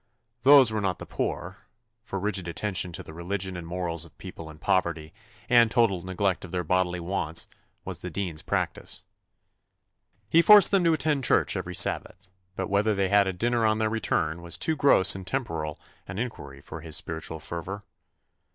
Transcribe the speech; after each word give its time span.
Those 0.41 0.71
were 0.71 0.81
not 0.81 0.97
the 0.97 1.05
poor 1.05 1.67
for 2.03 2.17
rigid 2.19 2.47
attention 2.47 2.91
to 2.93 3.03
the 3.03 3.13
religion 3.13 3.55
and 3.55 3.67
morals 3.67 4.03
of 4.03 4.17
people 4.17 4.49
in 4.49 4.57
poverty, 4.57 5.13
and 5.47 5.69
total 5.69 6.01
neglect 6.03 6.43
of 6.43 6.51
their 6.51 6.63
bodily 6.63 6.99
wants, 6.99 7.45
was 7.85 8.01
the 8.01 8.09
dean's 8.09 8.41
practice. 8.41 9.03
He 10.27 10.41
forced 10.41 10.71
them 10.71 10.83
to 10.85 10.93
attend 10.93 11.23
church 11.25 11.55
every 11.55 11.75
Sabbath; 11.75 12.31
but 12.55 12.67
whether 12.67 12.95
they 12.95 13.09
had 13.09 13.27
a 13.27 13.31
dinner 13.31 13.63
on 13.63 13.77
their 13.77 13.91
return 13.91 14.41
was 14.41 14.57
too 14.57 14.75
gross 14.75 15.13
and 15.13 15.27
temporal 15.27 15.79
an 16.07 16.17
inquiry 16.17 16.61
for 16.61 16.81
his 16.81 16.97
spiritual 16.97 17.37
fervour. 17.37 17.83